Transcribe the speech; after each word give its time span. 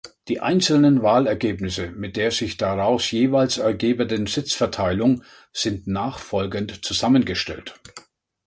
Die 0.29 0.39
einzelnen 0.39 1.03
Wahlergebnisse 1.03 1.91
mit 1.91 2.15
der 2.17 2.31
sich 2.31 2.57
daraus 2.57 3.11
jeweils 3.11 3.59
ergebenden 3.59 4.25
Sitzverteilung 4.25 5.23
sind 5.53 5.85
nachfolgend 5.85 6.83
zusammengestellt. 6.83 7.79